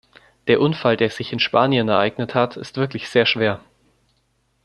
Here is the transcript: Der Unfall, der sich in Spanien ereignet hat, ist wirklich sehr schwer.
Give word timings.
Der 0.47 0.61
Unfall, 0.61 0.97
der 0.97 1.11
sich 1.11 1.31
in 1.31 1.37
Spanien 1.37 1.87
ereignet 1.87 2.33
hat, 2.33 2.57
ist 2.57 2.75
wirklich 2.75 3.07
sehr 3.07 3.27
schwer. 3.27 3.59